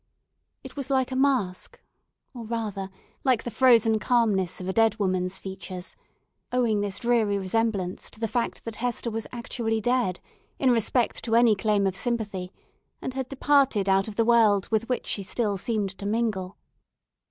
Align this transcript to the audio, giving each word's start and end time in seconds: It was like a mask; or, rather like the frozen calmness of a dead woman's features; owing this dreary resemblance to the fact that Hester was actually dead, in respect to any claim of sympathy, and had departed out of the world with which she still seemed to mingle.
It 0.63 0.75
was 0.75 0.89
like 0.89 1.11
a 1.11 1.15
mask; 1.15 1.79
or, 2.33 2.43
rather 2.43 2.89
like 3.23 3.43
the 3.43 3.51
frozen 3.51 3.99
calmness 3.99 4.59
of 4.59 4.67
a 4.67 4.73
dead 4.73 4.97
woman's 4.97 5.37
features; 5.37 5.95
owing 6.51 6.81
this 6.81 6.97
dreary 6.97 7.37
resemblance 7.37 8.09
to 8.09 8.19
the 8.19 8.27
fact 8.27 8.65
that 8.65 8.77
Hester 8.77 9.11
was 9.11 9.27
actually 9.31 9.79
dead, 9.79 10.19
in 10.57 10.71
respect 10.71 11.23
to 11.25 11.35
any 11.35 11.53
claim 11.53 11.85
of 11.85 11.95
sympathy, 11.95 12.51
and 12.99 13.13
had 13.13 13.29
departed 13.29 13.87
out 13.87 14.07
of 14.07 14.15
the 14.15 14.25
world 14.25 14.67
with 14.71 14.89
which 14.89 15.05
she 15.05 15.21
still 15.21 15.55
seemed 15.55 15.91
to 15.99 16.07
mingle. 16.07 16.57